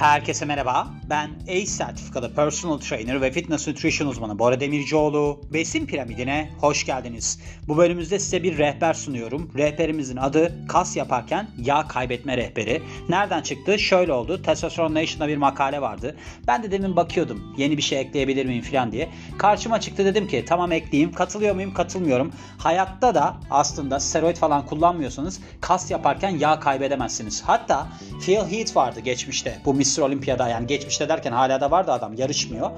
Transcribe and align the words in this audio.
Herkese 0.00 0.44
merhaba. 0.44 0.88
Ben 1.10 1.30
ACE 1.48 1.66
sertifikalı 1.66 2.34
personal 2.34 2.78
trainer 2.78 3.20
ve 3.22 3.32
fitness 3.32 3.68
nutrition 3.68 4.08
uzmanı 4.08 4.38
Bora 4.38 4.60
Demircioğlu. 4.60 5.40
Besin 5.52 5.86
piramidine 5.86 6.50
hoş 6.60 6.86
geldiniz. 6.86 7.40
Bu 7.68 7.76
bölümümüzde 7.76 8.18
size 8.18 8.42
bir 8.42 8.58
rehber 8.58 8.94
sunuyorum. 8.94 9.50
Rehberimizin 9.56 10.16
adı 10.16 10.66
kas 10.68 10.96
yaparken 10.96 11.50
yağ 11.58 11.88
kaybetme 11.88 12.36
rehberi. 12.36 12.82
Nereden 13.08 13.42
çıktı? 13.42 13.78
Şöyle 13.78 14.12
oldu. 14.12 14.42
Testosterone 14.42 15.02
Nation'da 15.02 15.28
bir 15.28 15.36
makale 15.36 15.80
vardı. 15.80 16.16
Ben 16.46 16.62
de 16.62 16.70
demin 16.70 16.96
bakıyordum. 16.96 17.54
Yeni 17.56 17.76
bir 17.76 17.82
şey 17.82 18.00
ekleyebilir 18.00 18.46
miyim 18.46 18.62
falan 18.62 18.92
diye. 18.92 19.08
Karşıma 19.38 19.80
çıktı 19.80 20.04
dedim 20.04 20.28
ki 20.28 20.44
tamam 20.48 20.72
ekleyeyim. 20.72 21.12
Katılıyor 21.12 21.54
muyum? 21.54 21.74
Katılmıyorum. 21.74 22.32
Hayatta 22.58 23.14
da 23.14 23.36
aslında 23.50 24.00
steroid 24.00 24.36
falan 24.36 24.66
kullanmıyorsanız 24.66 25.40
kas 25.60 25.90
yaparken 25.90 26.30
yağ 26.30 26.60
kaybedemezsiniz. 26.60 27.42
Hatta 27.42 27.88
Phil 28.20 28.36
Heath 28.36 28.76
vardı 28.76 29.00
geçmişte. 29.00 29.58
Bu 29.64 29.74
Mr. 29.88 30.02
Olympia'da 30.02 30.48
yani 30.48 30.66
geçmişte 30.66 31.08
derken 31.08 31.32
hala 31.32 31.60
da 31.60 31.70
vardı 31.70 31.92
adam 31.92 32.14
yarışmıyor. 32.14 32.70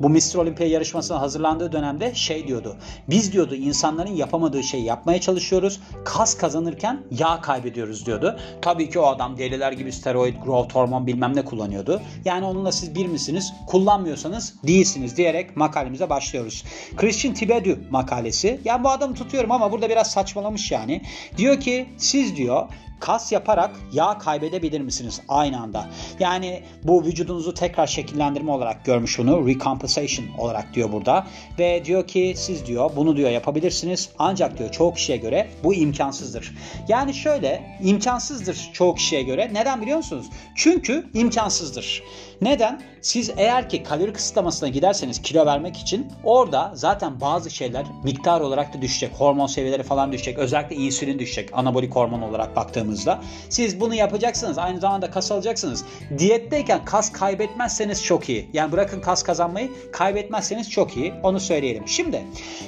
Bu 0.00 0.08
Mr. 0.08 0.34
Olympia 0.34 0.64
yarışmasına 0.64 1.20
hazırlandığı 1.20 1.72
dönemde 1.72 2.14
şey 2.14 2.48
diyordu. 2.48 2.76
Biz 3.10 3.32
diyordu 3.32 3.54
insanların 3.54 4.12
yapamadığı 4.12 4.62
şeyi 4.62 4.84
yapmaya 4.84 5.20
çalışıyoruz. 5.20 5.80
Kas 6.04 6.36
kazanırken 6.36 7.02
yağ 7.10 7.40
kaybediyoruz 7.40 8.06
diyordu. 8.06 8.38
Tabii 8.62 8.90
ki 8.90 8.98
o 8.98 9.06
adam 9.06 9.38
deliler 9.38 9.72
gibi 9.72 9.92
steroid, 9.92 10.34
growth 10.44 10.74
hormon 10.74 11.06
bilmem 11.06 11.36
ne 11.36 11.44
kullanıyordu. 11.44 12.00
Yani 12.24 12.44
onunla 12.44 12.72
siz 12.72 12.94
bir 12.94 13.06
misiniz? 13.06 13.52
Kullanmıyorsanız 13.66 14.54
değilsiniz 14.62 15.16
diyerek 15.16 15.56
makalemize 15.56 16.10
başlıyoruz. 16.10 16.64
Christian 16.96 17.34
Tibedü 17.34 17.78
makalesi. 17.90 18.60
Yani 18.64 18.84
bu 18.84 18.90
adamı 18.90 19.14
tutuyorum 19.14 19.52
ama 19.52 19.72
burada 19.72 19.88
biraz 19.88 20.10
saçmalamış 20.10 20.72
yani. 20.72 21.02
Diyor 21.36 21.60
ki 21.60 21.88
siz 21.98 22.36
diyor 22.36 22.68
kas 23.00 23.32
yaparak 23.32 23.70
yağ 23.92 24.18
kaybedebilir 24.18 24.80
misiniz 24.80 25.20
aynı 25.28 25.60
anda? 25.60 25.86
Yani 26.20 26.57
bu 26.84 27.04
vücudunuzu 27.04 27.54
tekrar 27.54 27.86
şekillendirme 27.86 28.52
olarak 28.52 28.84
görmüş 28.84 29.18
bunu. 29.18 29.48
Recompensation 29.48 30.26
olarak 30.38 30.74
diyor 30.74 30.92
burada. 30.92 31.26
Ve 31.58 31.84
diyor 31.84 32.06
ki 32.06 32.34
siz 32.36 32.66
diyor 32.66 32.90
bunu 32.96 33.16
diyor 33.16 33.30
yapabilirsiniz. 33.30 34.10
Ancak 34.18 34.58
diyor 34.58 34.70
çoğu 34.70 34.94
kişiye 34.94 35.18
göre 35.18 35.48
bu 35.64 35.74
imkansızdır. 35.74 36.54
Yani 36.88 37.14
şöyle 37.14 37.78
imkansızdır 37.82 38.70
çoğu 38.72 38.94
kişiye 38.94 39.22
göre. 39.22 39.50
Neden 39.52 39.82
biliyor 39.82 39.96
musunuz? 39.96 40.26
Çünkü 40.54 41.06
imkansızdır. 41.14 42.02
Neden? 42.42 42.82
Siz 43.00 43.30
eğer 43.36 43.68
ki 43.68 43.82
kalori 43.82 44.12
kısıtlamasına 44.12 44.68
giderseniz 44.68 45.22
kilo 45.22 45.46
vermek 45.46 45.76
için 45.76 46.06
orada 46.24 46.72
zaten 46.74 47.20
bazı 47.20 47.50
şeyler 47.50 47.86
miktar 48.04 48.40
olarak 48.40 48.74
da 48.74 48.82
düşecek. 48.82 49.12
Hormon 49.18 49.46
seviyeleri 49.46 49.82
falan 49.82 50.12
düşecek. 50.12 50.38
Özellikle 50.38 50.76
insülin 50.76 51.18
düşecek 51.18 51.50
anabolik 51.52 51.94
hormon 51.96 52.22
olarak 52.22 52.56
baktığımızda. 52.56 53.20
Siz 53.48 53.80
bunu 53.80 53.94
yapacaksınız. 53.94 54.58
Aynı 54.58 54.80
zamanda 54.80 55.10
kas 55.10 55.32
alacaksınız. 55.32 55.84
Diyetteyken 56.18 56.84
kas 56.84 57.12
kaybetmezseniz 57.12 58.04
çok 58.04 58.28
iyi. 58.28 58.50
Yani 58.52 58.72
bırakın 58.72 59.00
kas 59.00 59.22
kazanmayı 59.22 59.70
kaybetmezseniz 59.92 60.70
çok 60.70 60.96
iyi. 60.96 61.14
Onu 61.22 61.40
söyleyelim. 61.40 61.88
Şimdi 61.88 62.22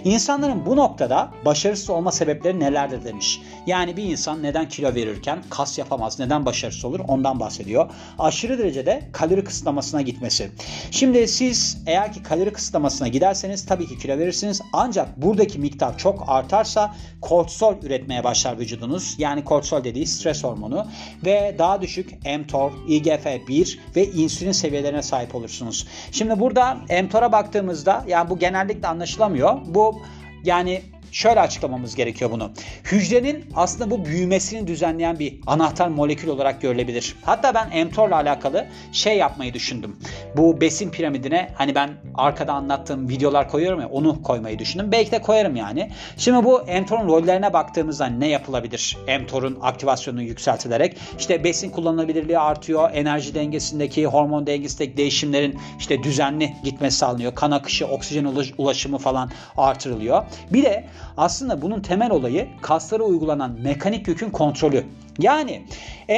insanların 0.05 0.67
bu 0.67 0.77
noktada 0.77 1.31
başarısız 1.45 1.91
olma 1.91 2.13
sebepleri 2.13 2.61
nelerdir 2.61 3.05
demiş. 3.05 3.41
Yani 3.67 3.97
bir 3.97 4.05
insan 4.05 4.43
neden 4.43 4.69
kilo 4.69 4.95
verirken 4.95 5.39
kas 5.51 5.79
yapamaz, 5.79 6.19
neden 6.19 6.47
başarısız 6.47 6.85
olur 6.85 7.01
ondan 7.09 7.41
bahsediyor. 7.41 7.91
Aşırı 8.19 8.59
derecede 8.59 9.03
kalori 9.13 9.45
kısıtlamasına 9.61 10.03
gitmesi. 10.03 10.51
Şimdi 10.91 11.29
siz 11.29 11.83
eğer 11.87 12.13
ki 12.13 12.23
kalori 12.23 12.53
kısıtlamasına 12.53 13.09
giderseniz 13.09 13.67
tabii 13.67 13.87
ki 13.87 13.99
kilo 13.99 14.19
verirsiniz. 14.19 14.63
Ancak 14.73 15.23
buradaki 15.23 15.59
miktar 15.59 15.99
çok 15.99 16.25
artarsa 16.27 16.95
kortisol 17.21 17.75
üretmeye 17.83 18.25
başlar 18.25 18.59
vücudunuz. 18.59 19.15
Yani 19.19 19.45
kortisol 19.45 19.85
dediği 19.85 20.07
stres 20.07 20.45
hormonu 20.45 20.87
ve 21.25 21.55
daha 21.59 21.83
düşük 21.83 22.13
mTOR, 22.39 22.71
IGF-1 22.89 23.79
ve 23.97 24.07
insülin 24.07 24.53
seviyelerine 24.53 25.03
sahip 25.03 25.35
olursunuz. 25.35 25.87
Şimdi 26.13 26.41
burada 26.41 26.75
mTOR'a 27.05 27.33
baktığımızda 27.33 28.05
yani 28.09 28.31
bu 28.31 28.39
genellikle 28.39 28.89
anlaşılamıyor. 28.89 29.59
Bu 29.67 30.03
yani 30.45 30.83
şöyle 31.13 31.41
açıklamamız 31.41 31.95
gerekiyor 31.95 32.31
bunu. 32.31 32.51
Hücrenin 32.85 33.45
aslında 33.57 33.91
bu 33.91 34.05
büyümesini 34.05 34.67
düzenleyen 34.67 35.19
bir 35.19 35.41
anahtar 35.47 35.89
molekül 35.89 36.29
olarak 36.29 36.63
görülebilir. 36.63 37.17
Hatta 37.23 37.55
ben 37.55 37.87
mTOR 37.87 38.09
ile 38.09 38.15
alakalı 38.15 38.67
şey 38.93 39.19
yapmayı 39.19 39.55
düşündüm. 39.55 39.97
Bu 40.37 40.61
besin 40.61 40.91
piramidine 40.91 41.51
hani 41.55 41.75
ben 41.75 41.91
arkada 42.15 42.53
anlattığım 42.53 43.09
videolar 43.09 43.49
koyuyorum 43.49 43.81
ya 43.81 43.89
onu 43.89 44.23
koymayı 44.23 44.59
düşündüm. 44.59 44.93
Belki 44.93 45.11
de 45.11 45.23
koyarım 45.23 45.57
yani. 45.57 45.91
Şimdi 46.17 46.45
bu 46.45 46.63
mTOR'un 46.83 47.09
rollerine 47.09 47.53
baktığımızda 47.53 48.07
ne 48.07 48.29
yapılabilir? 48.29 48.99
mTOR'un 49.23 49.59
aktivasyonu 49.63 50.23
yükseltilerek 50.23 50.97
işte 51.19 51.45
besin 51.45 51.71
kullanılabilirliği 51.71 52.39
artıyor. 52.39 52.91
Enerji 52.95 53.35
dengesindeki, 53.35 54.07
hormon 54.07 54.47
dengesindeki 54.47 54.97
değişimlerin 54.97 55.59
işte 55.79 56.03
düzenli 56.03 56.55
gitmesi 56.65 56.97
sağlanıyor. 56.97 57.35
Kan 57.35 57.51
akışı, 57.51 57.87
oksijen 57.87 58.25
ulaşımı 58.59 58.99
falan 58.99 59.31
artırılıyor. 59.57 60.25
Bir 60.53 60.65
de 60.65 60.85
aslında 61.17 61.63
bunun 61.63 61.81
temel 61.81 62.11
olayı 62.11 62.49
kaslara 62.63 63.03
uygulanan 63.03 63.57
mekanik 63.63 64.09
yükün 64.09 64.31
kontrolü. 64.31 64.85
Yani 65.19 65.63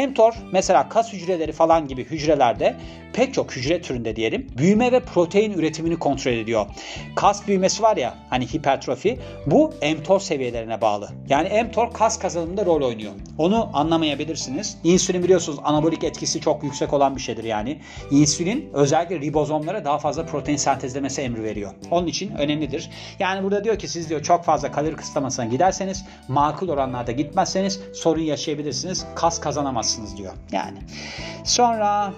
mTOR 0.08 0.34
mesela 0.52 0.88
kas 0.88 1.12
hücreleri 1.12 1.52
falan 1.52 1.88
gibi 1.88 2.04
hücrelerde 2.04 2.76
pek 3.12 3.34
çok 3.34 3.56
hücre 3.56 3.82
türünde 3.82 4.16
diyelim 4.16 4.46
büyüme 4.58 4.92
ve 4.92 5.00
protein 5.00 5.52
üretimini 5.52 5.98
kontrol 5.98 6.32
ediyor. 6.32 6.66
Kas 7.16 7.48
büyümesi 7.48 7.82
var 7.82 7.96
ya 7.96 8.14
hani 8.30 8.46
hipertrofi 8.46 9.18
bu 9.46 9.74
mTOR 9.98 10.20
seviyelerine 10.20 10.80
bağlı. 10.80 11.08
Yani 11.28 11.62
mTOR 11.62 11.92
kas 11.92 12.18
kazanımında 12.18 12.66
rol 12.66 12.82
oynuyor. 12.82 13.12
Onu 13.38 13.70
anlamayabilirsiniz. 13.72 14.78
İnsülin 14.84 15.22
biliyorsunuz 15.22 15.58
anabolik 15.64 16.04
etkisi 16.04 16.40
çok 16.40 16.64
yüksek 16.64 16.92
olan 16.92 17.16
bir 17.16 17.20
şeydir 17.20 17.44
yani. 17.44 17.80
İnsülin 18.10 18.70
özellikle 18.72 19.20
ribozomlara 19.20 19.84
daha 19.84 19.98
fazla 19.98 20.26
protein 20.26 20.56
sentezlemesi 20.56 21.20
emri 21.20 21.42
veriyor. 21.42 21.70
Onun 21.90 22.06
için 22.06 22.34
önemlidir. 22.34 22.90
Yani 23.18 23.44
burada 23.44 23.64
diyor 23.64 23.78
ki 23.78 23.88
siz 23.88 24.08
diyor 24.08 24.22
çok 24.22 24.44
fazla 24.44 24.71
kalori 24.72 24.96
kısıtlamasına 24.96 25.44
giderseniz 25.44 26.04
makul 26.28 26.68
oranlarda 26.68 27.12
gitmezseniz 27.12 27.80
sorun 27.94 28.22
yaşayabilirsiniz. 28.22 29.06
Kas 29.14 29.40
kazanamazsınız 29.40 30.16
diyor. 30.16 30.32
Yani 30.52 30.78
sonra 31.44 32.12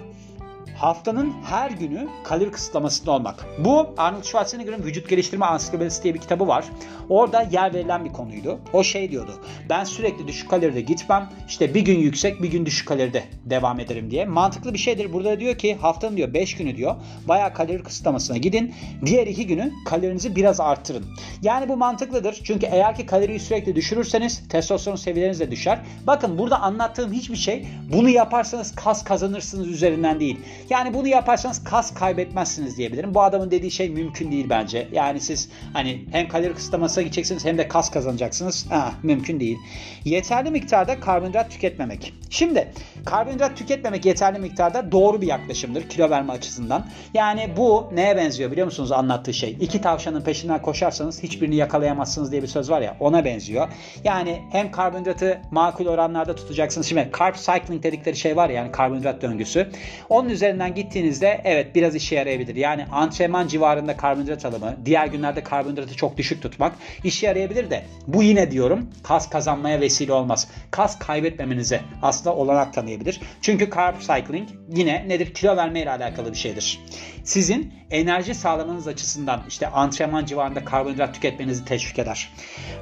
haftanın 0.77 1.33
her 1.45 1.71
günü 1.71 2.07
kalori 2.23 2.51
kısıtlamasında 2.51 3.11
olmak. 3.11 3.45
Bu 3.59 3.87
Arnold 3.97 4.23
Schwarzenegger'ın 4.23 4.83
Vücut 4.83 5.09
Geliştirme 5.09 5.45
Ansiklopedisi 5.45 6.03
diye 6.03 6.13
bir 6.13 6.19
kitabı 6.19 6.47
var. 6.47 6.65
Orada 7.09 7.41
yer 7.51 7.73
verilen 7.73 8.05
bir 8.05 8.13
konuydu. 8.13 8.59
O 8.73 8.83
şey 8.83 9.11
diyordu. 9.11 9.31
Ben 9.69 9.83
sürekli 9.83 10.27
düşük 10.27 10.49
kaloride 10.49 10.81
gitmem. 10.81 11.29
İşte 11.47 11.73
bir 11.73 11.81
gün 11.81 11.99
yüksek 11.99 12.41
bir 12.41 12.51
gün 12.51 12.65
düşük 12.65 12.87
kaloride 12.87 13.23
devam 13.45 13.79
ederim 13.79 14.11
diye. 14.11 14.25
Mantıklı 14.25 14.73
bir 14.73 14.79
şeydir. 14.79 15.13
Burada 15.13 15.39
diyor 15.39 15.57
ki 15.57 15.75
haftanın 15.75 16.17
diyor 16.17 16.33
5 16.33 16.55
günü 16.55 16.77
diyor 16.77 16.95
bayağı 17.27 17.53
kalori 17.53 17.83
kısıtlamasına 17.83 18.37
gidin. 18.37 18.73
Diğer 19.05 19.27
2 19.27 19.47
günü 19.47 19.71
kalorinizi 19.85 20.35
biraz 20.35 20.59
arttırın. 20.59 21.05
Yani 21.41 21.69
bu 21.69 21.77
mantıklıdır. 21.77 22.41
Çünkü 22.43 22.65
eğer 22.65 22.95
ki 22.95 23.05
kaloriyi 23.05 23.39
sürekli 23.39 23.75
düşürürseniz 23.75 24.47
testosteron 24.49 24.95
seviyeleriniz 24.95 25.39
de 25.39 25.51
düşer. 25.51 25.79
Bakın 26.07 26.37
burada 26.37 26.61
anlattığım 26.61 27.13
hiçbir 27.13 27.35
şey 27.35 27.67
bunu 27.93 28.09
yaparsanız 28.09 28.75
kas 28.75 29.03
kazanırsınız 29.03 29.67
üzerinden 29.67 30.19
değil. 30.19 30.39
Yani 30.69 30.93
bunu 30.93 31.07
yaparsanız 31.07 31.63
kas 31.63 31.93
kaybetmezsiniz 31.93 32.77
diyebilirim. 32.77 33.13
Bu 33.13 33.21
adamın 33.21 33.51
dediği 33.51 33.71
şey 33.71 33.89
mümkün 33.89 34.31
değil 34.31 34.45
bence. 34.49 34.87
Yani 34.91 35.19
siz 35.19 35.49
hani 35.73 36.05
hem 36.11 36.27
kalori 36.27 36.53
kısıtlamasına 36.53 37.03
gideceksiniz 37.03 37.45
hem 37.45 37.57
de 37.57 37.67
kas 37.67 37.91
kazanacaksınız. 37.91 38.65
Ha, 38.69 38.93
mümkün 39.03 39.39
değil. 39.39 39.57
Yeterli 40.05 40.51
miktarda 40.51 40.99
karbonhidrat 40.99 41.51
tüketmemek. 41.51 42.13
Şimdi 42.29 42.67
karbonhidrat 43.05 43.57
tüketmemek 43.57 44.05
yeterli 44.05 44.39
miktarda 44.39 44.91
doğru 44.91 45.21
bir 45.21 45.27
yaklaşımdır 45.27 45.89
kilo 45.89 46.09
verme 46.09 46.33
açısından. 46.33 46.85
Yani 47.13 47.49
bu 47.57 47.89
neye 47.93 48.17
benziyor 48.17 48.51
biliyor 48.51 48.65
musunuz 48.65 48.91
anlattığı 48.91 49.33
şey? 49.33 49.57
İki 49.59 49.81
tavşanın 49.81 50.21
peşinden 50.21 50.61
koşarsanız 50.61 51.23
hiçbirini 51.23 51.55
yakalayamazsınız 51.55 52.31
diye 52.31 52.41
bir 52.41 52.47
söz 52.47 52.69
var 52.69 52.81
ya 52.81 52.97
ona 52.99 53.25
benziyor. 53.25 53.67
Yani 54.03 54.41
hem 54.51 54.71
karbonhidratı 54.71 55.41
makul 55.51 55.85
oranlarda 55.85 56.35
tutacaksınız. 56.35 56.87
Şimdi 56.87 57.09
carb 57.19 57.35
cycling 57.35 57.83
dedikleri 57.83 58.15
şey 58.15 58.35
var 58.35 58.49
ya 58.49 58.55
yani 58.55 58.71
karbonhidrat 58.71 59.21
döngüsü. 59.21 59.69
Onun 60.09 60.29
üzerinden 60.55 60.75
gittiğinizde 60.75 61.41
evet 61.43 61.75
biraz 61.75 61.95
işe 61.95 62.15
yarayabilir. 62.15 62.55
Yani 62.55 62.85
antrenman 62.91 63.47
civarında 63.47 63.97
karbonhidrat 63.97 64.45
alımı, 64.45 64.75
diğer 64.85 65.07
günlerde 65.07 65.43
karbonhidratı 65.43 65.95
çok 65.95 66.17
düşük 66.17 66.41
tutmak 66.41 66.75
işe 67.03 67.27
yarayabilir 67.27 67.69
de 67.69 67.85
bu 68.07 68.23
yine 68.23 68.51
diyorum 68.51 68.89
kas 69.03 69.29
kazanmaya 69.29 69.81
vesile 69.81 70.13
olmaz. 70.13 70.47
Kas 70.71 70.99
kaybetmemenize 70.99 71.81
aslında 72.01 72.35
olanak 72.35 72.73
tanıyabilir. 72.73 73.21
Çünkü 73.41 73.69
carb 73.69 73.99
cycling 73.99 74.49
yine 74.69 75.05
nedir? 75.07 75.33
Kilo 75.33 75.57
verme 75.57 75.81
ile 75.81 75.91
alakalı 75.91 76.31
bir 76.31 76.37
şeydir. 76.37 76.79
Sizin 77.23 77.73
enerji 77.91 78.35
sağlamanız 78.35 78.87
açısından 78.87 79.41
işte 79.47 79.67
antrenman 79.67 80.25
civarında 80.25 80.65
karbonhidrat 80.65 81.13
tüketmenizi 81.13 81.65
teşvik 81.65 81.99
eder. 81.99 82.29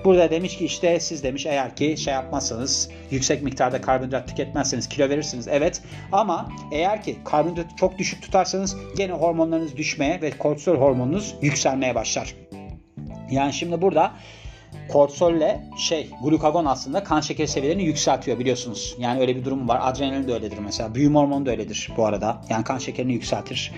Burada 0.05 0.31
demiş 0.31 0.57
ki 0.57 0.65
işte 0.65 0.99
siz 0.99 1.23
demiş 1.23 1.45
eğer 1.45 1.75
ki 1.75 1.97
şey 1.97 2.13
yapmazsanız 2.13 2.89
yüksek 3.11 3.43
miktarda 3.43 3.81
karbonhidrat 3.81 4.27
tüketmezseniz 4.27 4.89
kilo 4.89 5.09
verirsiniz. 5.09 5.47
Evet 5.47 5.81
ama 6.11 6.49
eğer 6.71 7.03
ki 7.03 7.17
karbonhidratı 7.63 7.75
çok 7.75 7.97
düşük 7.97 8.21
tutarsanız 8.21 8.77
gene 8.97 9.13
hormonlarınız 9.13 9.77
düşmeye 9.77 10.21
ve 10.21 10.31
kortisol 10.31 10.75
hormonunuz 10.75 11.35
yükselmeye 11.41 11.95
başlar. 11.95 12.35
Yani 13.31 13.53
şimdi 13.53 13.81
burada 13.81 14.11
kortisolle 14.91 15.63
şey 15.77 16.09
glukagon 16.23 16.65
aslında 16.65 17.03
kan 17.03 17.21
şekeri 17.21 17.47
seviyelerini 17.47 17.83
yükseltiyor 17.83 18.39
biliyorsunuz. 18.39 18.95
Yani 18.99 19.21
öyle 19.21 19.35
bir 19.35 19.45
durum 19.45 19.67
var. 19.67 19.79
Adrenalin 19.83 20.27
de 20.27 20.33
öyledir 20.33 20.57
mesela. 20.57 20.95
Büyüme 20.95 21.19
hormonu 21.19 21.45
da 21.45 21.51
öyledir 21.51 21.91
bu 21.97 22.05
arada. 22.05 22.41
Yani 22.49 22.63
kan 22.63 22.77
şekerini 22.77 23.13
yükseltir. 23.13 23.71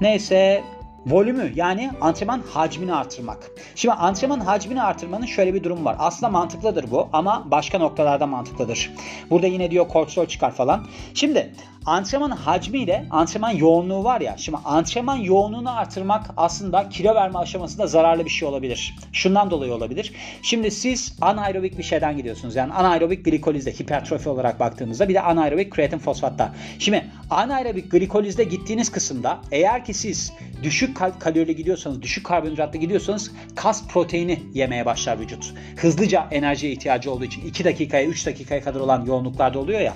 Neyse 0.00 0.62
volümü 1.06 1.52
yani 1.54 1.90
antrenman 2.00 2.42
hacmini 2.50 2.94
artırmak. 2.94 3.38
Şimdi 3.74 3.94
antrenman 3.94 4.40
hacmini 4.40 4.82
artırmanın 4.82 5.26
şöyle 5.26 5.54
bir 5.54 5.64
durum 5.64 5.84
var. 5.84 5.96
Aslında 5.98 6.30
mantıklıdır 6.30 6.90
bu 6.90 7.08
ama 7.12 7.44
başka 7.50 7.78
noktalarda 7.78 8.26
mantıklıdır. 8.26 8.90
Burada 9.30 9.46
yine 9.46 9.70
diyor 9.70 9.88
kortisol 9.88 10.26
çıkar 10.26 10.52
falan. 10.52 10.86
Şimdi 11.14 11.52
antrenman 11.86 12.30
hacmi 12.30 12.78
ile 12.78 13.06
antrenman 13.10 13.50
yoğunluğu 13.50 14.04
var 14.04 14.20
ya. 14.20 14.36
Şimdi 14.36 14.58
antrenman 14.64 15.16
yoğunluğunu 15.16 15.78
artırmak 15.78 16.30
aslında 16.36 16.88
kilo 16.88 17.14
verme 17.14 17.38
aşamasında 17.38 17.86
zararlı 17.86 18.24
bir 18.24 18.30
şey 18.30 18.48
olabilir. 18.48 18.94
Şundan 19.12 19.50
dolayı 19.50 19.74
olabilir. 19.74 20.12
Şimdi 20.42 20.70
siz 20.70 21.16
anaerobik 21.20 21.78
bir 21.78 21.82
şeyden 21.82 22.16
gidiyorsunuz. 22.16 22.56
Yani 22.56 22.72
anaerobik 22.72 23.24
glikolizde 23.24 23.72
hipertrofi 23.72 24.28
olarak 24.28 24.60
baktığımızda 24.60 25.08
bir 25.08 25.14
de 25.14 25.20
anaerobik 25.20 25.72
kreatin 25.72 25.98
fosfatta. 25.98 26.52
Şimdi 26.78 27.04
anaerobik 27.30 27.90
glikolizde 27.90 28.44
gittiğiniz 28.44 28.90
kısımda 28.90 29.40
eğer 29.52 29.84
ki 29.84 29.94
siz 29.94 30.32
düşük 30.62 30.96
kalorili 31.20 31.56
gidiyorsanız, 31.56 32.02
düşük 32.02 32.26
karbonhidratlı 32.26 32.78
gidiyorsanız 32.78 33.30
kas 33.54 33.88
proteini 33.88 34.42
yemeye 34.54 34.86
başlar 34.86 35.20
vücut. 35.20 35.54
Hızlıca 35.76 36.28
enerjiye 36.30 36.72
ihtiyacı 36.72 37.10
olduğu 37.10 37.24
için 37.24 37.46
2 37.46 37.64
dakikaya 37.64 38.06
3 38.06 38.26
dakikaya 38.26 38.60
kadar 38.60 38.80
olan 38.80 39.04
yoğunluklarda 39.04 39.58
oluyor 39.58 39.80
ya. 39.80 39.94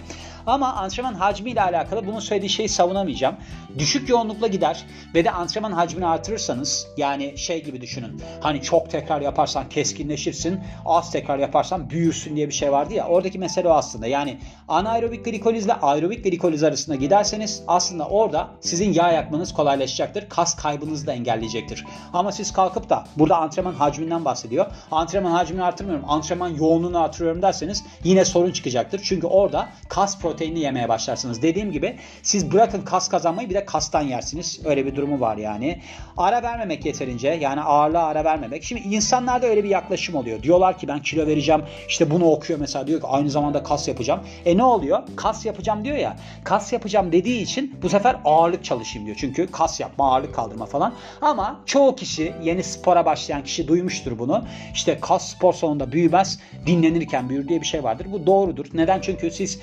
Ama 0.51 0.73
antrenman 0.73 1.15
hacmi 1.15 1.51
ile 1.51 1.63
alakalı 1.63 2.07
bunun 2.07 2.21
söylediği 2.21 2.51
şeyi 2.51 2.69
savunamayacağım. 2.69 3.37
Düşük 3.79 4.09
yoğunlukla 4.09 4.47
gider 4.47 4.85
ve 5.15 5.25
de 5.25 5.31
antrenman 5.31 5.73
hacmini 5.73 6.07
artırırsanız 6.07 6.87
yani 6.97 7.39
şey 7.39 7.65
gibi 7.65 7.81
düşünün. 7.81 8.23
Hani 8.41 8.63
çok 8.63 8.91
tekrar 8.91 9.21
yaparsan 9.21 9.69
keskinleşirsin, 9.69 10.61
az 10.87 11.11
tekrar 11.11 11.39
yaparsan 11.39 11.91
büyürsün 11.91 12.37
diye 12.37 12.49
bir 12.49 12.53
şey 12.53 12.73
vardı 12.73 12.95
ya. 12.95 13.07
Oradaki 13.07 13.39
mesele 13.39 13.69
o 13.69 13.73
aslında. 13.73 14.07
Yani 14.07 14.39
anaerobik 14.69 15.25
glikoliz 15.25 15.65
ile 15.65 15.75
aerobik 15.75 16.25
glikoliz 16.25 16.63
arasında 16.63 16.97
giderseniz 16.97 17.63
aslında 17.67 18.09
orada 18.09 18.49
sizin 18.61 18.93
yağ 18.93 19.13
yakmanız 19.13 19.55
kolaylaşacaktır. 19.55 20.29
Kas 20.29 20.57
kaybınızı 20.57 21.07
da 21.07 21.13
engelleyecektir. 21.13 21.85
Ama 22.13 22.33
siz 22.33 22.53
kalkıp 22.53 22.91
da 22.91 23.05
burada 23.17 23.37
antrenman 23.37 23.75
hacminden 23.75 24.25
bahsediyor. 24.25 24.67
Antrenman 24.91 25.31
hacmini 25.31 25.63
artırmıyorum, 25.63 26.05
antrenman 26.11 26.49
yoğunluğunu 26.49 26.99
artırıyorum 26.99 27.43
derseniz 27.43 27.85
yine 28.05 28.25
sorun 28.25 28.53
çıkacaktır. 28.53 29.01
Çünkü 29.05 29.27
orada 29.27 29.69
kas 29.89 30.19
proteinini 30.41 30.61
yemeye 30.61 30.89
başlarsınız. 30.89 31.43
Dediğim 31.43 31.73
gibi 31.73 31.97
siz 32.23 32.53
bırakın 32.53 32.83
kas 32.83 33.09
kazanmayı 33.09 33.51
bir 33.51 33.55
de 33.55 33.65
kastan 33.65 34.03
yersiniz. 34.03 34.61
Öyle 34.65 34.87
bir 34.87 34.97
durumu 34.97 35.21
var 35.21 35.37
yani. 35.37 35.81
Ara 36.17 36.43
vermemek 36.43 36.87
yeterince 36.87 37.29
yani 37.29 37.61
ağırlığa 37.61 38.07
ara 38.07 38.25
vermemek. 38.25 38.65
Şimdi 38.65 38.83
insanlarda 38.83 39.47
öyle 39.47 39.65
bir 39.65 39.69
yaklaşım 39.69 40.15
oluyor. 40.15 40.43
Diyorlar 40.43 40.79
ki 40.79 40.89
ben 40.89 41.03
kilo 41.03 41.27
vereceğim. 41.27 41.63
İşte 41.89 42.11
bunu 42.11 42.31
okuyor 42.31 42.59
mesela 42.59 42.87
diyor 42.87 43.01
ki 43.01 43.07
aynı 43.07 43.31
zamanda 43.31 43.63
kas 43.63 43.89
yapacağım. 43.89 44.21
E 44.45 44.57
ne 44.57 44.65
oluyor? 44.65 45.03
Kas 45.17 45.47
yapacağım 45.47 45.85
diyor 45.85 45.97
ya. 45.97 46.17
Kas 46.45 46.73
yapacağım 46.73 47.13
dediği 47.13 47.43
için 47.43 47.77
bu 47.83 47.89
sefer 47.89 48.17
ağırlık 48.25 48.65
çalışayım 48.65 49.07
diyor. 49.07 49.17
Çünkü 49.21 49.47
kas 49.47 49.81
yapma, 49.81 50.13
ağırlık 50.13 50.35
kaldırma 50.35 50.67
falan. 50.67 50.95
Ama 51.21 51.61
çoğu 51.67 51.97
kişi 51.97 52.33
yeni 52.43 52.63
spora 52.63 53.07
başlayan 53.07 53.45
kişi 53.45 53.69
duymuştur 53.69 54.19
bunu. 54.19 54.45
İşte 54.75 54.99
kas 55.01 55.29
spor 55.29 55.53
salonunda 55.53 55.93
büyümez, 55.93 56.39
dinlenirken 56.67 57.29
büyür 57.29 57.49
diye 57.49 57.61
bir 57.61 57.67
şey 57.67 57.85
vardır. 57.85 58.07
Bu 58.13 58.27
doğrudur. 58.27 58.67
Neden? 58.75 59.01
Çünkü 59.01 59.31
siz 59.31 59.61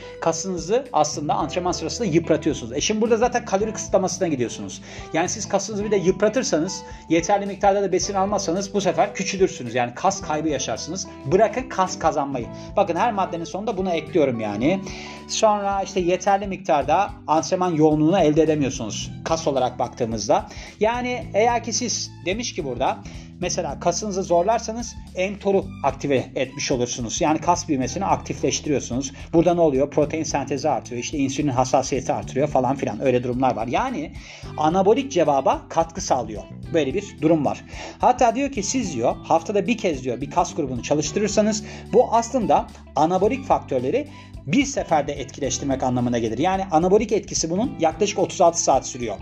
kasınızı 0.57 0.85
aslında 0.93 1.33
antrenman 1.33 1.71
sırasında 1.71 2.07
yıpratıyorsunuz. 2.07 2.73
E 2.73 2.81
şimdi 2.81 3.01
burada 3.01 3.17
zaten 3.17 3.45
kalori 3.45 3.73
kısıtlamasına 3.73 4.27
gidiyorsunuz. 4.27 4.81
Yani 5.13 5.29
siz 5.29 5.49
kasınızı 5.49 5.85
bir 5.85 5.91
de 5.91 5.95
yıpratırsanız, 5.95 6.83
yeterli 7.09 7.45
miktarda 7.45 7.81
da 7.81 7.91
besin 7.91 8.13
almazsanız 8.13 8.73
bu 8.73 8.81
sefer 8.81 9.13
küçülürsünüz. 9.13 9.75
Yani 9.75 9.93
kas 9.95 10.21
kaybı 10.21 10.49
yaşarsınız. 10.49 11.07
Bırakın 11.25 11.69
kas 11.69 11.99
kazanmayı. 11.99 12.47
Bakın 12.75 12.95
her 12.95 13.13
maddenin 13.13 13.43
sonunda 13.43 13.77
bunu 13.77 13.89
ekliyorum 13.89 14.39
yani. 14.39 14.81
Sonra 15.27 15.81
işte 15.83 15.99
yeterli 15.99 16.47
miktarda 16.47 17.09
antrenman 17.27 17.71
yoğunluğunu 17.71 18.19
elde 18.19 18.43
edemiyorsunuz. 18.43 19.11
Kas 19.25 19.47
olarak 19.47 19.79
baktığımızda. 19.79 20.49
Yani 20.79 21.27
eğer 21.33 21.63
ki 21.63 21.73
siz 21.73 22.11
demiş 22.25 22.53
ki 22.53 22.65
burada 22.65 22.97
Mesela 23.41 23.79
kasınızı 23.79 24.23
zorlarsanız 24.23 24.95
mTOR'u 25.31 25.65
aktive 25.83 26.25
etmiş 26.35 26.71
olursunuz. 26.71 27.21
Yani 27.21 27.39
kas 27.39 27.67
büyümesini 27.67 28.05
aktifleştiriyorsunuz. 28.05 29.11
Burada 29.33 29.53
ne 29.53 29.61
oluyor? 29.61 29.91
Protein 29.91 30.23
sentezi 30.23 30.69
artıyor. 30.69 31.01
İşte 31.01 31.17
insülin 31.17 31.47
hassasiyeti 31.47 32.13
artırıyor 32.13 32.47
falan 32.47 32.75
filan. 32.75 33.05
Öyle 33.05 33.23
durumlar 33.23 33.55
var. 33.55 33.67
Yani 33.67 34.13
anabolik 34.57 35.11
cevaba 35.11 35.61
katkı 35.69 36.01
sağlıyor. 36.01 36.43
Böyle 36.73 36.93
bir 36.93 37.17
durum 37.21 37.45
var. 37.45 37.65
Hatta 37.99 38.35
diyor 38.35 38.51
ki 38.51 38.63
siz 38.63 38.93
diyor 38.93 39.15
haftada 39.23 39.67
bir 39.67 39.77
kez 39.77 40.03
diyor 40.03 40.21
bir 40.21 40.31
kas 40.31 40.55
grubunu 40.55 40.83
çalıştırırsanız 40.83 41.63
bu 41.93 42.13
aslında 42.15 42.67
anabolik 42.95 43.45
faktörleri 43.45 44.07
bir 44.47 44.65
seferde 44.65 45.13
etkileştirmek 45.13 45.83
anlamına 45.83 46.19
gelir. 46.19 46.37
Yani 46.37 46.65
anabolik 46.71 47.11
etkisi 47.11 47.49
bunun 47.49 47.75
yaklaşık 47.79 48.19
36 48.19 48.63
saat 48.63 48.87
sürüyor. 48.87 49.17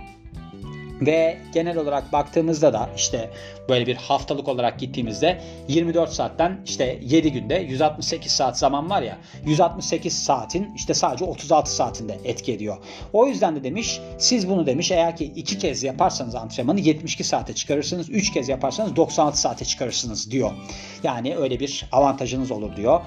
Ve 1.01 1.37
genel 1.53 1.77
olarak 1.77 2.13
baktığımızda 2.13 2.73
da 2.73 2.89
işte 2.95 3.29
böyle 3.69 3.87
bir 3.87 3.95
haftalık 3.95 4.47
olarak 4.47 4.79
gittiğimizde 4.79 5.41
24 5.67 6.09
saatten 6.09 6.61
işte 6.65 6.99
7 7.01 7.31
günde 7.31 7.55
168 7.55 8.31
saat 8.31 8.57
zaman 8.59 8.89
var 8.89 9.01
ya 9.01 9.17
168 9.45 10.23
saatin 10.23 10.75
işte 10.75 10.93
sadece 10.93 11.25
36 11.25 11.75
saatinde 11.75 12.19
etki 12.23 12.53
ediyor. 12.53 12.77
O 13.13 13.27
yüzden 13.27 13.55
de 13.55 13.63
demiş 13.63 13.99
siz 14.17 14.49
bunu 14.49 14.65
demiş 14.65 14.91
eğer 14.91 15.17
ki 15.17 15.25
2 15.25 15.57
kez 15.57 15.83
yaparsanız 15.83 16.35
antrenmanı 16.35 16.79
72 16.79 17.23
saate 17.23 17.53
çıkarırsınız. 17.53 18.09
3 18.09 18.33
kez 18.33 18.49
yaparsanız 18.49 18.95
96 18.95 19.39
saate 19.39 19.65
çıkarırsınız 19.65 20.31
diyor. 20.31 20.51
Yani 21.03 21.35
öyle 21.37 21.59
bir 21.59 21.89
avantajınız 21.91 22.51
olur 22.51 22.75
diyor. 22.75 23.01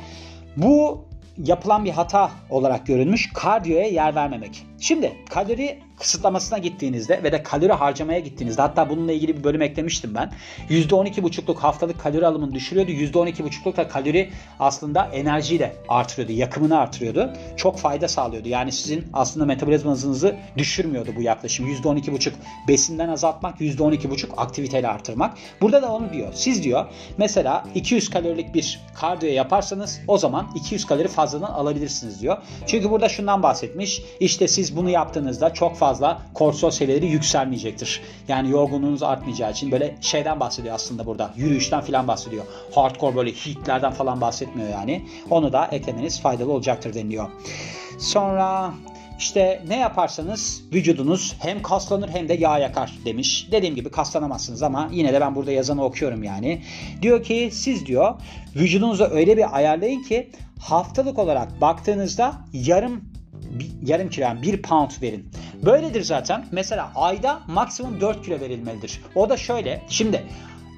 Bu 0.56 1.04
yapılan 1.44 1.84
bir 1.84 1.90
hata 1.90 2.30
olarak 2.50 2.86
görülmüş 2.86 3.32
kardiyoya 3.34 3.86
yer 3.86 4.14
vermemek. 4.14 4.66
Şimdi 4.80 5.16
kalori 5.30 5.78
kısıtlamasına 5.98 6.58
gittiğinizde 6.58 7.22
ve 7.22 7.32
de 7.32 7.42
kalori 7.42 7.72
harcamaya 7.72 8.18
gittiğinizde 8.18 8.62
hatta 8.62 8.90
bununla 8.90 9.12
ilgili 9.12 9.38
bir 9.38 9.44
bölüm 9.44 9.62
eklemiştim 9.62 10.14
ben. 10.14 10.32
%12,5'luk 10.70 11.56
haftalık 11.56 12.00
kalori 12.00 12.26
alımını 12.26 12.54
düşürüyordu. 12.54 12.90
%12,5'luk 12.90 13.76
da 13.76 13.88
kalori 13.88 14.30
aslında 14.58 15.04
enerjiyi 15.04 15.60
de 15.60 15.76
artırıyordu. 15.88 16.32
Yakımını 16.32 16.78
artırıyordu. 16.78 17.32
Çok 17.56 17.78
fayda 17.78 18.08
sağlıyordu. 18.08 18.48
Yani 18.48 18.72
sizin 18.72 19.06
aslında 19.12 19.46
metabolizma 19.46 19.90
hızınızı 19.92 20.36
düşürmüyordu 20.56 21.10
bu 21.16 21.22
yaklaşım. 21.22 21.66
%12,5 21.66 22.32
besinden 22.68 23.08
azaltmak, 23.08 23.60
%12,5 23.60 24.34
aktiviteyle 24.36 24.88
artırmak. 24.88 25.34
Burada 25.60 25.82
da 25.82 25.92
onu 25.92 26.12
diyor. 26.12 26.32
Siz 26.34 26.62
diyor 26.62 26.86
mesela 27.18 27.64
200 27.74 28.10
kalorilik 28.10 28.54
bir 28.54 28.80
kardiyo 28.94 29.32
yaparsanız 29.32 30.00
o 30.08 30.18
zaman 30.18 30.46
200 30.54 30.86
kalori 30.86 31.08
fazladan 31.08 31.52
alabilirsiniz 31.52 32.22
diyor. 32.22 32.36
Çünkü 32.66 32.90
burada 32.90 33.08
şundan 33.08 33.42
bahsetmiş. 33.42 34.02
İşte 34.20 34.48
siz 34.48 34.76
bunu 34.76 34.90
yaptığınızda 34.90 35.54
çok 35.54 35.76
fazla 35.76 35.87
fazla 35.88 36.22
kortisol 36.34 36.70
seviyeleri 36.70 37.06
yükselmeyecektir. 37.06 38.00
Yani 38.28 38.50
yorgunluğunuz 38.50 39.02
artmayacağı 39.02 39.50
için 39.50 39.72
böyle 39.72 39.96
şeyden 40.00 40.40
bahsediyor 40.40 40.74
aslında 40.74 41.06
burada. 41.06 41.30
Yürüyüşten 41.36 41.80
falan 41.80 42.08
bahsediyor. 42.08 42.44
Hardcore 42.74 43.16
böyle 43.16 43.30
heatlerden 43.30 43.92
falan 43.92 44.20
bahsetmiyor 44.20 44.68
yani. 44.68 45.02
Onu 45.30 45.52
da 45.52 45.66
eklemeniz 45.66 46.20
faydalı 46.20 46.52
olacaktır 46.52 46.94
deniliyor. 46.94 47.30
Sonra 47.98 48.74
işte 49.18 49.62
ne 49.68 49.76
yaparsanız 49.76 50.62
vücudunuz 50.72 51.36
hem 51.38 51.62
kaslanır 51.62 52.08
hem 52.08 52.28
de 52.28 52.34
yağ 52.34 52.58
yakar 52.58 52.98
demiş. 53.04 53.48
Dediğim 53.52 53.74
gibi 53.74 53.90
kaslanamazsınız 53.90 54.62
ama 54.62 54.88
yine 54.92 55.12
de 55.12 55.20
ben 55.20 55.34
burada 55.34 55.52
yazanı 55.52 55.84
okuyorum 55.84 56.22
yani. 56.22 56.62
Diyor 57.02 57.22
ki 57.22 57.50
siz 57.52 57.86
diyor 57.86 58.14
vücudunuzu 58.56 59.04
öyle 59.04 59.36
bir 59.36 59.56
ayarlayın 59.56 60.02
ki 60.02 60.30
haftalık 60.60 61.18
olarak 61.18 61.60
baktığınızda 61.60 62.34
yarım 62.52 63.04
yarım 63.82 64.10
kilo 64.10 64.24
yani 64.24 64.42
1 64.42 64.62
pound 64.62 64.90
verin. 65.02 65.30
Böyledir 65.64 66.02
zaten. 66.02 66.46
Mesela 66.52 66.92
ayda 66.94 67.40
maksimum 67.46 68.00
4 68.00 68.24
kilo 68.24 68.40
verilmelidir. 68.40 69.00
O 69.14 69.30
da 69.30 69.36
şöyle. 69.36 69.82
Şimdi 69.88 70.22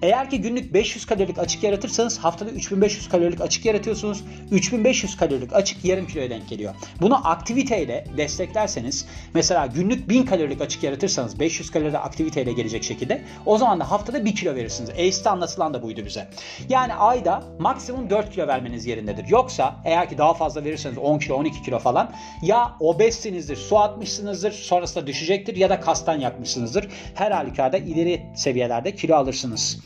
eğer 0.02 0.30
ki 0.30 0.40
günlük 0.40 0.74
500 0.74 1.06
kalorilik 1.06 1.38
açık 1.38 1.62
yaratırsanız 1.62 2.18
haftada 2.18 2.50
3500 2.50 3.08
kalorilik 3.08 3.40
açık 3.40 3.64
yaratıyorsunuz. 3.64 4.24
3500 4.50 5.16
kalorilik 5.16 5.52
açık 5.52 5.84
yarım 5.84 6.06
kiloya 6.06 6.30
denk 6.30 6.48
geliyor. 6.48 6.74
Bunu 7.00 7.28
aktiviteyle 7.28 8.04
desteklerseniz 8.16 9.06
mesela 9.34 9.66
günlük 9.66 10.08
1000 10.08 10.22
kalorilik 10.22 10.60
açık 10.60 10.82
yaratırsanız 10.82 11.40
500 11.40 11.70
kalori 11.70 11.98
aktiviteyle 11.98 12.52
gelecek 12.52 12.84
şekilde 12.84 13.22
o 13.46 13.58
zaman 13.58 13.80
da 13.80 13.90
haftada 13.90 14.24
1 14.24 14.34
kilo 14.34 14.54
verirsiniz. 14.54 14.90
ACE'de 14.90 15.30
anlatılan 15.30 15.74
da 15.74 15.82
buydu 15.82 16.02
bize. 16.04 16.28
Yani 16.68 16.94
ayda 16.94 17.42
maksimum 17.58 18.10
4 18.10 18.30
kilo 18.30 18.46
vermeniz 18.46 18.86
yerindedir. 18.86 19.28
Yoksa 19.28 19.76
eğer 19.84 20.08
ki 20.08 20.18
daha 20.18 20.34
fazla 20.34 20.64
verirseniz 20.64 20.98
10 20.98 21.18
kilo 21.18 21.34
12 21.34 21.62
kilo 21.62 21.78
falan 21.78 22.12
ya 22.42 22.76
obezsinizdir, 22.80 23.56
su 23.56 23.78
atmışsınızdır 23.78 24.52
sonrasında 24.52 25.06
düşecektir 25.06 25.56
ya 25.56 25.70
da 25.70 25.80
kastan 25.80 26.20
yakmışsınızdır. 26.20 26.88
Her 27.14 27.30
halükarda 27.30 27.76
ileri 27.76 28.26
seviyelerde 28.34 28.94
kilo 28.94 29.16
alırsınız. 29.16 29.78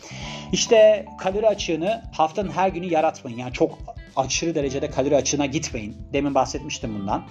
İşte 0.52 1.06
kalori 1.18 1.49
açığını 1.49 2.02
haftanın 2.12 2.50
her 2.50 2.68
günü 2.68 2.87
yaratmayın. 2.87 3.38
Yani 3.38 3.52
çok 3.52 3.78
aşırı 4.16 4.54
derecede 4.54 4.90
kalori 4.90 5.16
açığına 5.16 5.47
gitmeyin. 5.47 5.97
Demin 6.12 6.35
bahsetmiştim 6.35 6.94
bundan. 6.94 7.25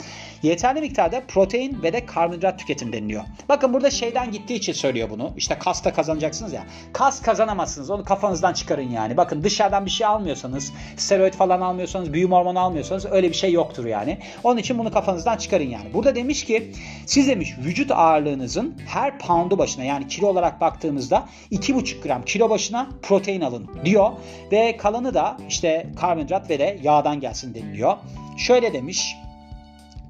Yeterli 0.44 0.82
miktarda 0.82 1.24
protein 1.28 1.84
ve 1.84 1.94
de 1.94 2.06
karbonhidrat 2.06 2.60
tüketin 2.60 2.94
deniliyor. 2.94 3.24
Bakın 3.50 3.74
burada 3.74 3.92
şeyden 3.92 4.32
gittiği 4.32 4.54
için 4.54 4.74
söylüyor 4.74 5.10
bunu. 5.10 5.34
İşte 5.38 5.58
kasta 5.60 5.94
kazanacaksınız 5.94 6.54
ya. 6.54 6.64
Kas 6.94 7.22
kazanamazsınız. 7.22 7.90
Onu 7.90 8.04
kafanızdan 8.04 8.54
çıkarın 8.54 8.90
yani. 8.90 9.18
Bakın 9.18 9.44
dışarıdan 9.44 9.86
bir 9.86 9.92
şey 9.92 10.08
almıyorsanız, 10.08 10.74
steroid 10.98 11.34
falan 11.34 11.62
almıyorsanız, 11.62 12.14
büyüme 12.14 12.36
hormonu 12.36 12.60
almıyorsanız 12.60 13.06
öyle 13.06 13.30
bir 13.30 13.36
şey 13.36 13.52
yoktur 13.52 13.86
yani. 13.86 14.18
Onun 14.44 14.58
için 14.58 14.80
bunu 14.80 14.92
kafanızdan 14.92 15.38
çıkarın 15.38 15.70
yani. 15.70 15.94
Burada 15.94 16.16
demiş 16.16 16.46
ki 16.46 16.72
siz 17.06 17.28
demiş 17.28 17.56
vücut 17.66 17.92
ağırlığınızın 17.92 18.76
her 18.88 19.20
poundu 19.20 19.58
başına 19.58 19.84
yani 19.84 20.08
kilo 20.08 20.28
olarak 20.28 20.62
baktığımızda 20.62 21.26
2,5 21.52 22.02
gram 22.02 22.26
kilo 22.26 22.50
başına 22.50 22.90
protein 23.02 23.42
alın 23.42 23.70
diyor 23.86 24.12
ve 24.52 24.78
kalanı 24.78 25.14
da 25.14 25.38
işte 25.50 25.88
karbonhidrat 26.00 26.50
ve 26.50 26.60
de 26.60 26.73
yağdan 26.84 27.20
gelsin 27.20 27.54
deniliyor. 27.54 27.98
Şöyle 28.38 28.74
demiş. 28.74 29.16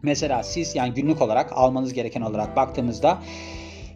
Mesela 0.03 0.43
siz 0.43 0.75
yani 0.75 0.93
günlük 0.93 1.21
olarak 1.21 1.51
almanız 1.53 1.93
gereken 1.93 2.21
olarak 2.21 2.55
baktığımızda 2.55 3.19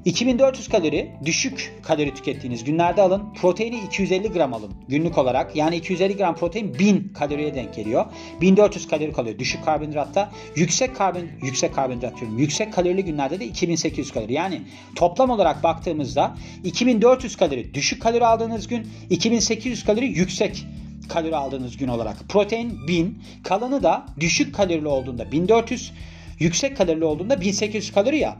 2400 0.07 0.67
kalori 0.69 1.11
düşük 1.25 1.73
kalori 1.83 2.13
tükettiğiniz 2.15 2.63
günlerde 2.63 3.01
alın. 3.01 3.23
Proteini 3.41 3.79
250 3.79 4.31
gram 4.31 4.53
alın 4.53 4.73
günlük 4.87 5.17
olarak. 5.17 5.55
Yani 5.55 5.75
250 5.75 6.17
gram 6.17 6.35
protein 6.35 6.79
1000 6.79 7.13
kaloriye 7.13 7.55
denk 7.55 7.75
geliyor. 7.75 8.05
1400 8.41 8.87
kalori 8.87 9.13
kalıyor 9.13 9.39
düşük 9.39 9.65
karbonhidratta. 9.65 10.31
Yüksek 10.55 10.95
karbon 10.95 11.27
yüksek 11.41 11.75
karbonhidrat 11.75 12.19
diyorum. 12.19 12.37
Yüksek 12.37 12.73
kalorili 12.73 13.05
günlerde 13.05 13.39
de 13.39 13.45
2800 13.45 14.11
kalori. 14.11 14.33
Yani 14.33 14.61
toplam 14.95 15.29
olarak 15.29 15.63
baktığımızda 15.63 16.35
2400 16.63 17.35
kalori 17.35 17.73
düşük 17.73 18.01
kalori 18.01 18.25
aldığınız 18.25 18.67
gün, 18.67 18.87
2800 19.09 19.85
kalori 19.85 20.05
yüksek 20.05 20.65
kalori 21.09 21.35
aldığınız 21.35 21.77
gün 21.77 21.87
olarak. 21.87 22.17
Protein 22.29 22.87
1000, 22.87 23.21
kalanı 23.43 23.83
da 23.83 24.05
düşük 24.19 24.55
kalorili 24.55 24.87
olduğunda 24.87 25.31
1400, 25.31 25.91
yüksek 26.39 26.77
kalorili 26.77 27.05
olduğunda 27.05 27.41
1800 27.41 27.91
kalori 27.91 28.17
ya. 28.17 28.37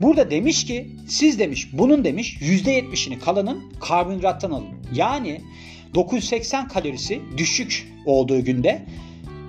Burada 0.00 0.30
demiş 0.30 0.64
ki 0.66 0.90
siz 1.08 1.38
demiş 1.38 1.68
bunun 1.72 2.04
demiş 2.04 2.36
%70'ini 2.40 3.18
kalanın 3.18 3.72
karbonhidrattan 3.80 4.50
alın. 4.50 4.68
Yani 4.94 5.40
980 5.94 6.68
kalorisi 6.68 7.20
düşük 7.36 7.92
olduğu 8.06 8.44
günde 8.44 8.82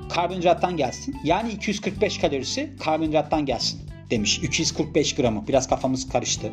karbonhidrattan 0.10 0.78
gelsin. 0.78 1.16
Yani 1.24 1.52
245 1.52 2.18
kalorisi 2.18 2.70
karbonhidrattan 2.80 3.46
gelsin 3.46 3.91
demiş. 4.12 4.40
245 4.44 5.16
gramı. 5.16 5.48
Biraz 5.48 5.70
kafamız 5.70 6.10
karıştı. 6.10 6.52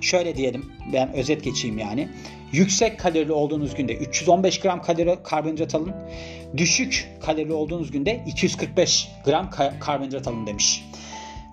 Şöyle 0.00 0.36
diyelim 0.36 0.72
ben 0.92 1.12
özet 1.12 1.44
geçeyim 1.44 1.78
yani. 1.78 2.08
Yüksek 2.52 3.00
kalorili 3.00 3.32
olduğunuz 3.32 3.74
günde 3.74 3.94
315 3.94 4.60
gram 4.60 4.82
kalori 4.82 5.18
karbonhidrat 5.24 5.74
alın. 5.74 5.94
Düşük 6.56 7.08
kalorili 7.20 7.52
olduğunuz 7.52 7.90
günde 7.90 8.24
245 8.26 9.08
gram 9.24 9.50
karbonhidrat 9.80 10.28
alın 10.28 10.46
demiş 10.46 10.84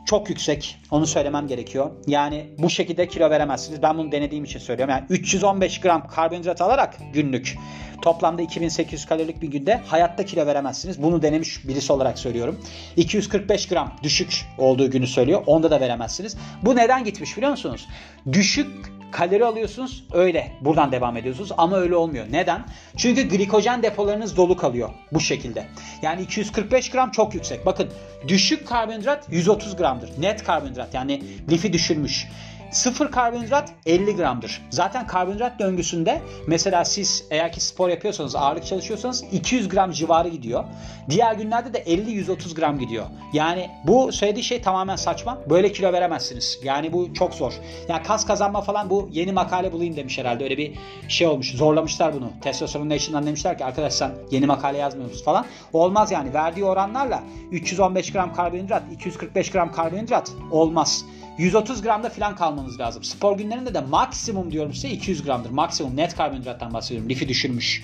çok 0.07 0.29
yüksek. 0.29 0.77
Onu 0.91 1.07
söylemem 1.07 1.47
gerekiyor. 1.47 1.91
Yani 2.07 2.47
bu 2.57 2.69
şekilde 2.69 3.07
kilo 3.07 3.29
veremezsiniz. 3.29 3.81
Ben 3.81 3.97
bunu 3.97 4.11
denediğim 4.11 4.43
için 4.43 4.59
söylüyorum. 4.59 4.91
Yani 4.91 5.05
315 5.09 5.79
gram 5.79 6.07
karbonhidrat 6.07 6.61
alarak 6.61 6.97
günlük 7.13 7.57
toplamda 8.01 8.41
2800 8.41 9.05
kalorilik 9.05 9.41
bir 9.41 9.47
günde 9.47 9.81
hayatta 9.85 10.25
kilo 10.25 10.45
veremezsiniz. 10.45 11.03
Bunu 11.03 11.21
denemiş 11.21 11.67
birisi 11.67 11.93
olarak 11.93 12.19
söylüyorum. 12.19 12.59
245 12.95 13.67
gram 13.67 13.93
düşük 14.03 14.45
olduğu 14.57 14.91
günü 14.91 15.07
söylüyor. 15.07 15.43
Onda 15.45 15.71
da 15.71 15.81
veremezsiniz. 15.81 16.37
Bu 16.61 16.75
neden 16.75 17.03
gitmiş 17.03 17.37
biliyor 17.37 17.51
musunuz? 17.51 17.87
Düşük 18.31 18.96
kalori 19.11 19.45
alıyorsunuz 19.45 20.03
öyle 20.13 20.51
buradan 20.61 20.91
devam 20.91 21.17
ediyorsunuz 21.17 21.51
ama 21.57 21.77
öyle 21.77 21.95
olmuyor. 21.95 22.25
Neden? 22.31 22.65
Çünkü 22.97 23.29
glikojen 23.29 23.83
depolarınız 23.83 24.37
dolu 24.37 24.57
kalıyor 24.57 24.89
bu 25.11 25.19
şekilde. 25.19 25.65
Yani 26.01 26.21
245 26.21 26.89
gram 26.89 27.11
çok 27.11 27.33
yüksek. 27.33 27.65
Bakın 27.65 27.89
düşük 28.27 28.67
karbonhidrat 28.67 29.27
130 29.31 29.75
gramdır. 29.75 30.09
Net 30.21 30.43
karbonhidrat 30.43 30.93
yani 30.93 31.23
lifi 31.49 31.73
düşürmüş. 31.73 32.27
Sıfır 32.71 33.11
karbonhidrat 33.11 33.73
50 33.85 34.15
gramdır. 34.15 34.61
Zaten 34.69 35.07
karbonhidrat 35.07 35.59
döngüsünde 35.59 36.21
mesela 36.47 36.85
siz 36.85 37.23
eğer 37.31 37.51
ki 37.51 37.61
spor 37.61 37.89
yapıyorsanız, 37.89 38.35
ağırlık 38.35 38.65
çalışıyorsanız 38.65 39.23
200 39.31 39.69
gram 39.69 39.91
civarı 39.91 40.27
gidiyor. 40.27 40.63
Diğer 41.09 41.33
günlerde 41.33 41.73
de 41.73 41.83
50-130 41.83 42.55
gram 42.55 42.79
gidiyor. 42.79 43.05
Yani 43.33 43.69
bu 43.83 44.11
söylediği 44.11 44.43
şey 44.43 44.61
tamamen 44.61 44.95
saçma. 44.95 45.37
Böyle 45.49 45.71
kilo 45.71 45.93
veremezsiniz. 45.93 46.59
Yani 46.63 46.93
bu 46.93 47.13
çok 47.13 47.33
zor. 47.33 47.53
Yani 47.87 48.03
kas 48.03 48.25
kazanma 48.25 48.61
falan 48.61 48.89
bu 48.89 49.09
yeni 49.11 49.31
makale 49.31 49.71
bulayım 49.71 49.95
demiş 49.95 50.17
herhalde. 50.17 50.43
Öyle 50.43 50.57
bir 50.57 50.73
şey 51.07 51.27
olmuş. 51.27 51.55
Zorlamışlar 51.55 52.13
bunu. 52.13 52.29
Testosteron 52.41 52.89
Nation'dan 52.89 53.27
demişler 53.27 53.57
ki 53.57 53.65
arkadaş 53.65 53.93
sen 53.93 54.11
yeni 54.31 54.45
makale 54.45 54.77
yazmıyorsunuz 54.77 55.23
falan. 55.23 55.45
Olmaz 55.73 56.11
yani. 56.11 56.33
Verdiği 56.33 56.65
oranlarla 56.65 57.23
315 57.51 58.11
gram 58.11 58.33
karbonhidrat, 58.33 58.83
245 58.93 59.51
gram 59.51 59.71
karbonhidrat 59.71 60.31
olmaz. 60.51 61.05
130 61.37 61.81
gramda 61.81 62.09
falan 62.09 62.35
kalmanız 62.35 62.79
lazım. 62.79 63.03
Spor 63.03 63.37
günlerinde 63.37 63.73
de 63.73 63.81
maksimum 63.81 64.51
diyorum 64.51 64.73
size 64.73 64.89
200 64.89 65.23
gramdır. 65.23 65.49
Maksimum 65.49 65.97
net 65.97 66.15
karbonhidrattan 66.15 66.73
bahsediyorum. 66.73 67.09
Lifi 67.09 67.27
düşürmüş. 67.27 67.83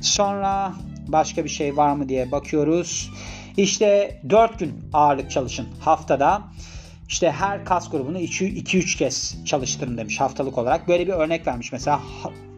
Sonra 0.00 0.72
başka 1.08 1.44
bir 1.44 1.48
şey 1.48 1.76
var 1.76 1.92
mı 1.92 2.08
diye 2.08 2.32
bakıyoruz. 2.32 3.10
İşte 3.56 4.20
4 4.30 4.58
gün 4.58 4.90
ağırlık 4.92 5.30
çalışın 5.30 5.68
haftada. 5.80 6.42
İşte 7.08 7.30
her 7.30 7.64
kas 7.64 7.90
grubunu 7.90 8.18
2-3 8.18 8.98
kez 8.98 9.44
çalıştırın 9.44 9.98
demiş 9.98 10.20
haftalık 10.20 10.58
olarak. 10.58 10.88
Böyle 10.88 11.06
bir 11.06 11.12
örnek 11.12 11.46
vermiş 11.46 11.72
mesela 11.72 12.00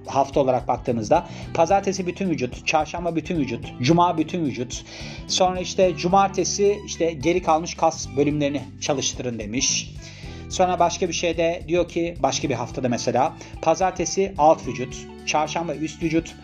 hafta 0.06 0.40
olarak 0.40 0.68
baktığımızda 0.68 1.26
pazartesi 1.54 2.06
bütün 2.06 2.30
vücut, 2.30 2.66
çarşamba 2.66 3.16
bütün 3.16 3.36
vücut, 3.36 3.64
cuma 3.82 4.18
bütün 4.18 4.44
vücut. 4.44 4.84
Sonra 5.28 5.60
işte 5.60 5.96
cumartesi 5.96 6.80
işte 6.86 7.12
geri 7.12 7.42
kalmış 7.42 7.74
kas 7.74 8.08
bölümlerini 8.16 8.62
çalıştırın 8.80 9.38
demiş. 9.38 9.94
Sonra 10.50 10.78
başka 10.78 11.08
bir 11.08 11.12
şeyde 11.12 11.62
diyor 11.68 11.88
ki 11.88 12.14
başka 12.22 12.48
bir 12.48 12.54
haftada 12.54 12.88
mesela 12.88 13.36
pazartesi 13.62 14.34
alt 14.38 14.66
vücut, 14.66 15.06
çarşamba 15.26 15.74
üst 15.74 16.02
vücut, 16.02 16.34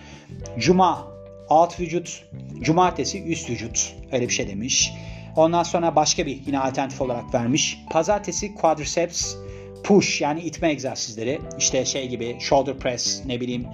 cuma 0.59 1.07
alt 1.49 1.81
vücut, 1.81 2.25
cumartesi 2.61 3.25
üst 3.25 3.51
vücut. 3.51 3.95
Öyle 4.13 4.29
bir 4.29 4.33
şey 4.33 4.49
demiş. 4.49 4.93
Ondan 5.37 5.63
sonra 5.63 5.97
başka 5.97 6.27
bir 6.27 6.41
yine 6.47 6.59
alternatif 6.59 7.01
olarak 7.01 7.35
vermiş. 7.35 7.79
Pazartesi 7.91 8.55
quadriceps, 8.55 9.35
push 9.85 10.21
yani 10.21 10.41
itme 10.41 10.71
egzersizleri. 10.71 11.41
İşte 11.59 11.85
şey 11.85 12.09
gibi 12.09 12.37
shoulder 12.41 12.79
press 12.79 13.23
ne 13.27 13.41
bileyim 13.41 13.67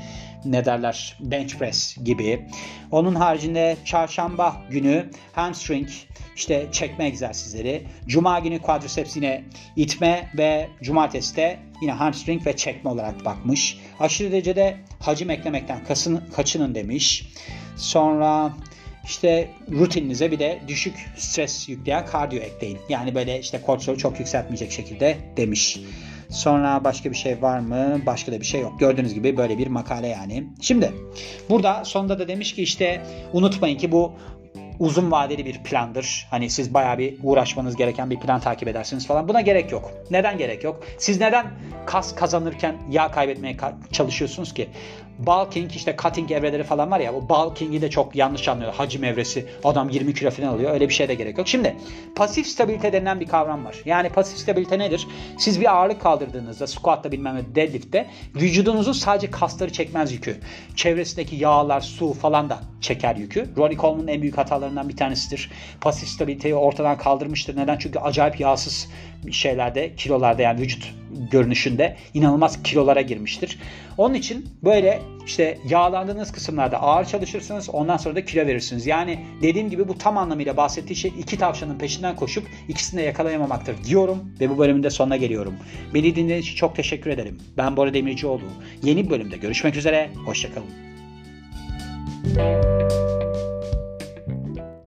ne 0.44 0.64
derler 0.64 1.16
bench 1.20 1.54
press 1.58 1.96
gibi. 2.04 2.46
Onun 2.90 3.14
haricinde 3.14 3.76
çarşamba 3.84 4.62
günü 4.70 5.10
hamstring 5.32 5.88
işte 6.36 6.66
çekme 6.72 7.06
egzersizleri. 7.06 7.82
Cuma 8.06 8.38
günü 8.38 8.58
quadriceps 8.58 9.16
yine 9.16 9.44
itme 9.76 10.30
ve 10.38 10.68
cumartesi 10.82 11.36
de 11.36 11.58
yine 11.82 11.92
hamstring 11.92 12.46
ve 12.46 12.56
çekme 12.56 12.90
olarak 12.90 13.24
bakmış. 13.24 13.78
Aşırı 14.00 14.32
derecede 14.32 14.76
hacim 15.00 15.30
eklemekten 15.30 15.84
kasın, 15.84 16.24
kaçının 16.36 16.74
demiş. 16.74 17.28
Sonra 17.76 18.52
işte 19.04 19.50
rutininize 19.70 20.30
bir 20.30 20.38
de 20.38 20.60
düşük 20.68 20.94
stres 21.16 21.68
yükleyen 21.68 22.06
kardiyo 22.06 22.42
ekleyin. 22.42 22.78
Yani 22.88 23.14
böyle 23.14 23.40
işte 23.40 23.60
kortisol 23.60 23.96
çok 23.96 24.18
yükseltmeyecek 24.18 24.72
şekilde 24.72 25.18
demiş. 25.36 25.80
Sonra 26.30 26.84
başka 26.84 27.10
bir 27.10 27.16
şey 27.16 27.42
var 27.42 27.58
mı? 27.58 28.00
Başka 28.06 28.32
da 28.32 28.40
bir 28.40 28.46
şey 28.46 28.60
yok. 28.60 28.80
Gördüğünüz 28.80 29.14
gibi 29.14 29.36
böyle 29.36 29.58
bir 29.58 29.66
makale 29.66 30.08
yani. 30.08 30.44
Şimdi 30.60 30.92
burada 31.50 31.84
sonunda 31.84 32.18
da 32.18 32.28
demiş 32.28 32.54
ki 32.54 32.62
işte 32.62 33.02
unutmayın 33.32 33.78
ki 33.78 33.92
bu 33.92 34.12
uzun 34.78 35.10
vadeli 35.10 35.44
bir 35.44 35.62
plandır. 35.62 36.26
Hani 36.30 36.50
siz 36.50 36.74
bayağı 36.74 36.98
bir 36.98 37.14
uğraşmanız 37.22 37.76
gereken 37.76 38.10
bir 38.10 38.20
plan 38.20 38.40
takip 38.40 38.68
edersiniz 38.68 39.06
falan. 39.06 39.28
Buna 39.28 39.40
gerek 39.40 39.72
yok. 39.72 39.90
Neden 40.10 40.38
gerek 40.38 40.64
yok? 40.64 40.84
Siz 40.98 41.20
neden 41.20 41.46
kas 41.86 42.14
kazanırken 42.14 42.76
yağ 42.90 43.10
kaybetmeye 43.10 43.56
çalışıyorsunuz 43.92 44.54
ki? 44.54 44.68
Bulking 45.18 45.72
işte 45.76 45.96
cutting 46.02 46.30
evreleri 46.30 46.64
falan 46.64 46.90
var 46.90 47.00
ya 47.00 47.12
o 47.12 47.28
bulking'i 47.28 47.82
de 47.82 47.90
çok 47.90 48.16
yanlış 48.16 48.48
anlıyor. 48.48 48.74
Hacim 48.74 49.04
evresi 49.04 49.46
adam 49.64 49.88
20 49.88 50.14
kilo 50.14 50.30
falan 50.30 50.48
alıyor. 50.48 50.72
Öyle 50.72 50.88
bir 50.88 50.94
şeye 50.94 51.08
de 51.08 51.14
gerek 51.14 51.38
yok. 51.38 51.48
Şimdi 51.48 51.76
pasif 52.16 52.46
stabilite 52.46 52.92
denilen 52.92 53.20
bir 53.20 53.26
kavram 53.26 53.64
var. 53.64 53.76
Yani 53.84 54.08
pasif 54.08 54.38
stabilite 54.38 54.78
nedir? 54.78 55.08
Siz 55.38 55.60
bir 55.60 55.74
ağırlık 55.74 56.00
kaldırdığınızda 56.00 56.66
squat'ta 56.66 57.12
bilmem 57.12 57.36
ne 57.36 57.54
deadlift'te 57.54 58.06
vücudunuzun 58.34 58.92
sadece 58.92 59.30
kasları 59.30 59.72
çekmez 59.72 60.12
yükü. 60.12 60.36
Çevresindeki 60.76 61.36
yağlar, 61.36 61.80
su 61.80 62.12
falan 62.12 62.50
da 62.50 62.60
çeker 62.80 63.16
yükü. 63.16 63.48
Ronnie 63.56 63.76
Coleman'ın 63.76 64.08
en 64.08 64.22
büyük 64.22 64.38
hatalarından 64.38 64.88
bir 64.88 64.96
tanesidir. 64.96 65.50
Pasif 65.80 66.08
stabiliteyi 66.08 66.54
ortadan 66.54 66.98
kaldırmıştır. 66.98 67.56
Neden? 67.56 67.78
Çünkü 67.78 67.98
acayip 67.98 68.40
yağsız 68.40 68.88
şeylerde, 69.30 69.94
kilolarda 69.96 70.42
yani 70.42 70.60
vücut 70.60 71.01
görünüşünde 71.30 71.96
inanılmaz 72.14 72.62
kilolara 72.62 73.00
girmiştir. 73.00 73.58
Onun 73.98 74.14
için 74.14 74.46
böyle 74.64 75.02
işte 75.26 75.58
yağlandığınız 75.68 76.32
kısımlarda 76.32 76.82
ağır 76.82 77.04
çalışırsınız 77.04 77.70
ondan 77.70 77.96
sonra 77.96 78.16
da 78.16 78.24
kilo 78.24 78.46
verirsiniz. 78.46 78.86
Yani 78.86 79.18
dediğim 79.42 79.70
gibi 79.70 79.88
bu 79.88 79.98
tam 79.98 80.18
anlamıyla 80.18 80.56
bahsettiği 80.56 80.96
şey 80.96 81.12
iki 81.18 81.38
tavşanın 81.38 81.78
peşinden 81.78 82.16
koşup 82.16 82.48
ikisini 82.68 83.00
de 83.00 83.04
yakalayamamaktır 83.04 83.84
diyorum 83.84 84.18
ve 84.40 84.50
bu 84.50 84.58
bölümün 84.58 84.82
de 84.82 84.90
sonuna 84.90 85.16
geliyorum. 85.16 85.54
Beni 85.94 86.16
dinlediğiniz 86.16 86.44
için 86.44 86.56
çok 86.56 86.76
teşekkür 86.76 87.10
ederim. 87.10 87.38
Ben 87.56 87.76
Bora 87.76 87.94
Demircioğlu. 87.94 88.44
Yeni 88.82 89.10
bölümde 89.10 89.36
görüşmek 89.36 89.76
üzere. 89.76 90.10
Hoşçakalın. 90.24 92.81